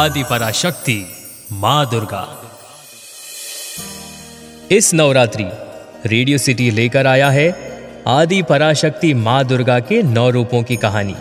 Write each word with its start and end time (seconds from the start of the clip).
आदि 0.00 0.22
पराशक्ति, 0.22 1.06
माँ 1.52 1.90
दुर्गा। 1.90 2.42
इस 4.70 4.94
नवरात्रि 4.94 5.44
रेडियो 6.06 6.38
सिटी 6.38 6.70
लेकर 6.70 7.06
आया 7.06 7.30
है 7.30 7.72
आदि 8.08 8.42
पराशक्ति, 8.42 9.14
माँ 9.14 9.44
दुर्गा 9.44 9.80
के 9.80 10.02
नौ 10.02 10.30
रूपों 10.30 10.62
की 10.62 10.76
कहानी। 10.76 11.14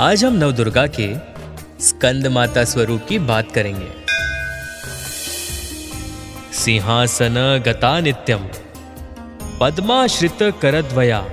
आज 0.00 0.24
हम 0.24 0.32
नव 0.32 0.52
दुर्गा 0.52 0.86
के 0.86 1.14
स्कंद 1.84 2.26
माता 2.26 2.64
स्वरूप 2.64 3.06
की 3.08 3.18
बात 3.18 3.52
करेंगे। 3.52 3.90
सिंहासन 6.52 7.62
गता 7.66 8.00
नित्यम 8.00 8.48
पद्माश्रित 9.60 10.38
करद्वया। 10.62 11.24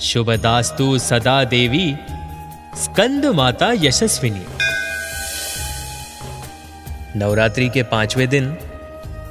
शुभदास्तु 0.00 0.98
सदा 0.98 1.44
देवी 1.44 1.94
स्कंद 2.84 3.26
माता 3.26 3.72
यशस्विनी। 3.72 4.44
नवरात्रि 7.18 7.68
के 7.68 7.82
पाँचवें 7.82 8.28
दिन 8.28 8.56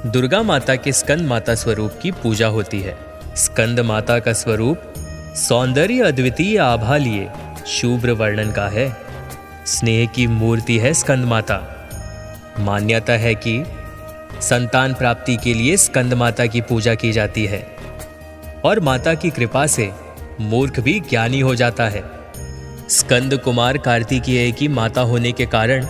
दुर्गा 0.06 0.42
माता 0.42 0.76
के 0.76 0.92
स्कंद 0.92 1.20
माता 1.20 1.54
स्वरूप 1.54 1.92
की 2.02 2.10
पूजा 2.12 2.46
होती 2.46 2.80
है। 2.80 2.96
स्कंद 3.36 3.80
माता 3.80 4.18
का 4.18 4.32
स्वरूप 4.32 4.82
सौंदर्य 5.36 6.00
अद्वितीय 6.00 6.58
आभा 6.58 6.96
लिए 6.96 7.30
शुभ्र 7.66 8.10
वर्णन 8.10 8.52
का 8.52 8.68
है। 8.68 8.96
स्नेह 9.66 10.06
की 10.06 10.26
मूर्ति 10.26 10.78
है 10.78 10.94
स्कंद 10.94 11.24
माता। 11.24 11.60
मान्यता 12.58 13.12
है 13.12 13.34
कि 13.34 13.64
संतान 14.40 14.94
प्राप्ति 14.94 15.36
के 15.36 15.54
लिए 15.54 15.76
स्कंद 15.76 16.14
माता 16.14 16.46
की 16.46 16.60
पूजा 16.60 16.94
की 16.94 17.12
जाती 17.12 17.46
है 17.46 17.76
और 18.64 18.80
माता 18.80 19.14
की 19.14 19.30
कृपा 19.30 19.66
से 19.66 19.90
मूर्ख 20.40 20.80
भी 20.80 21.00
ज्ञानी 21.00 21.40
हो 21.40 21.54
जाता 21.54 21.88
है। 21.88 22.17
स्कंद 22.90 23.36
कुमार 23.38 23.78
कार्तिकीय 23.78 24.50
की 24.52 24.68
माता 24.68 25.00
होने 25.00 25.32
के 25.32 25.46
कारण 25.46 25.86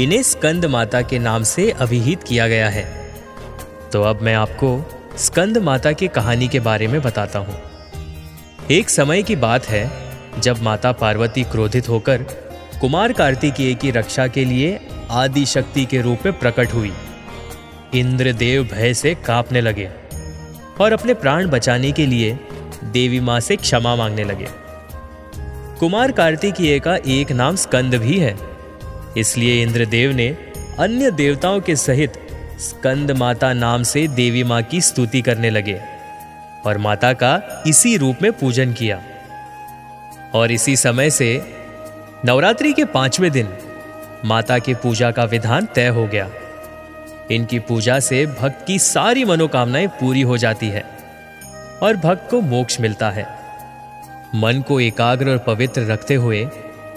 इन्हें 0.00 0.22
स्कंद 0.22 0.64
माता 0.64 1.02
के 1.02 1.18
नाम 1.18 1.42
से 1.42 1.70
अभिहित 1.70 2.22
किया 2.22 2.48
गया 2.48 2.68
है। 2.68 2.84
तो 3.92 4.02
अब 4.02 4.22
मैं 4.22 4.34
आपको 4.34 4.68
स्कंद 5.16 5.58
माता 5.58 5.92
की 5.92 6.08
कहानी 6.08 6.48
के 6.48 6.60
बारे 6.60 6.86
में 6.86 7.02
बताता 7.02 7.38
हूँ। 7.38 7.56
एक 8.70 8.90
समय 8.90 9.22
की 9.22 9.36
बात 9.36 9.66
है, 9.66 9.90
जब 10.40 10.62
माता 10.62 10.92
पार्वती 10.92 11.42
क्रोधित 11.42 11.88
होकर 11.88 12.22
कुमार 12.80 13.12
कार्तिकेय 13.12 13.74
की 13.74 13.90
रक्षा 13.90 14.26
के 14.26 14.44
लिए 14.44 14.80
आदि 15.10 15.46
शक्ति 15.46 15.84
के 15.84 16.02
रूप 16.02 16.18
में 16.24 16.38
प्रकट 16.38 16.74
हुई। 16.74 16.92
इंद्रदेव 17.94 18.68
भय 18.72 18.94
से 18.94 19.14
कांपने 19.14 19.60
लगे 19.60 19.90
और 20.80 20.92
अपने 20.92 21.14
प्राण 21.14 21.48
बचाने 21.48 21.92
के 21.92 22.06
लिए 22.06 22.38
देवी 22.84 23.20
माँ 23.20 23.40
से 23.40 23.56
क्षमा 23.56 23.96
मांगने 23.96 24.24
लगे। 24.24 24.69
कुमार 25.80 26.12
कार्तिकीय 26.12 26.80
का 26.80 26.96
एक 27.06 27.32
नाम 27.32 27.56
स्कंद 27.56 27.94
भी 27.94 28.18
है। 28.18 28.38
इसलिए 29.16 29.62
इंद्रदेव 29.62 30.12
ने 30.12 30.28
अन्य 30.78 31.10
देवताओं 31.10 31.60
के 31.60 31.76
सहित 31.76 32.12
स्कंद 32.60 33.10
माता 33.10 33.52
नाम 33.52 33.82
से 33.82 34.08
देवी 34.08 34.44
माँ 34.44 34.62
की 34.62 34.80
स्तुति 34.80 35.22
करने 35.22 35.50
लगे 35.50 35.80
और 36.66 36.78
माता 36.78 37.12
का 37.12 37.62
इसी 37.66 37.96
रूप 37.96 38.16
में 38.22 38.32
पूजन 38.32 38.72
किया। 38.72 39.02
और 40.34 40.50
इसी 40.50 40.76
समय 40.76 41.10
से 41.10 41.42
नवरात्रि 42.24 42.72
के 42.72 42.84
पाँचवें 42.84 43.30
दिन 43.30 43.48
माता 44.24 44.58
की 44.58 44.74
पूजा 44.74 45.10
का 45.10 45.24
विधान 45.24 45.68
तय 45.74 45.88
हो 45.88 46.06
गया। 46.06 46.30
इनकी 47.30 47.58
पूजा 47.58 48.00
से 48.00 48.26
भक्त 48.26 48.66
की 48.66 48.78
सारी 48.78 49.24
मनोकामनाएँ 49.24 49.86
पूरी 49.86 50.22
हो 50.22 50.36
जाती 50.36 50.68
है 50.68 50.84
और 51.82 51.96
भक्त 51.96 52.30
को 52.30 52.40
मोक्ष 52.40 52.80
मिलता 52.80 53.10
है। 53.10 53.39
मन 54.34 54.62
को 54.68 54.80
एकाग्र 54.80 55.30
और 55.30 55.38
पवित्र 55.38 55.82
रखते 55.82 56.14
हुए 56.14 56.48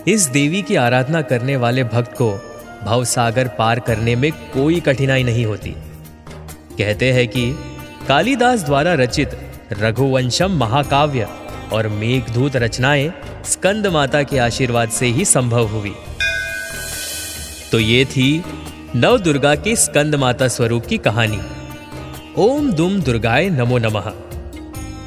इस 0.07 0.25
देवी 0.27 0.61
की 0.61 0.75
आराधना 0.75 1.21
करने 1.21 1.55
वाले 1.55 1.83
भक्त 1.83 2.13
को 2.13 2.31
भवसागर 2.83 3.47
पार 3.47 3.79
करने 3.79 4.15
में 4.15 4.31
कोई 4.31 4.79
कठिनाई 4.79 5.23
नहीं 5.23 5.45
होती। 5.45 5.69
कहते 6.77 7.11
हैं 7.11 7.27
कि 7.27 7.59
कालिदास 8.07 8.63
द्वारा 8.63 8.93
रचित 8.93 9.37
रघुवंशम 9.71 10.51
महाकाव्य 10.51 11.27
और 11.73 11.87
मेघदूत 11.87 12.55
रचनाएँ 12.55 13.13
स्कंद 13.45 13.87
माता 13.87 14.23
के 14.23 14.37
आशीर्वाद 14.37 14.89
से 14.89 15.05
ही 15.05 15.25
संभव 15.25 15.67
हुई। 15.67 15.95
तो 17.71 17.79
ये 17.79 18.05
थी 18.05 18.43
नव 18.95 19.17
दुर्गा 19.17 19.55
के 19.55 19.75
स्कंद 19.75 20.15
माता 20.15 20.47
स्वरूप 20.47 20.85
की 20.85 20.97
कहानी। 20.97 21.41
ओम 22.37 22.71
दुम 22.71 23.01
दुर्गाय 23.01 23.49
नमो 23.49 23.77
नमः। 23.77 24.13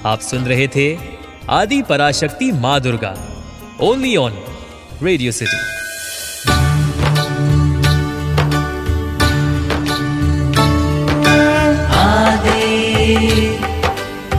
आप 0.05 0.21
सुन 0.21 0.45
रहे 0.45 0.69
थे 0.69 1.16
आदि 1.51 1.83
पराशक्ति 1.83 2.53
माँ 2.53 2.81
Durga. 2.81 3.15
Only 3.81 4.17
on 4.17 4.33
Radio 5.03 5.33
City 5.33 5.57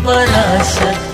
Parashakti 0.06 1.07